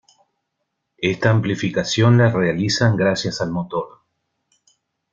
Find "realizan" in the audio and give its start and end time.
2.31-2.95